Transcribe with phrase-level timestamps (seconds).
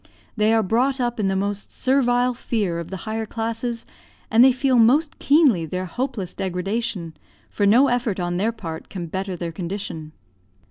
[0.35, 3.85] They are brought up in the most servile fear of the higher classes,
[4.31, 7.13] and they feel most keenly their hopeless degradation,
[7.51, 10.13] for no effort on their part can better their condition.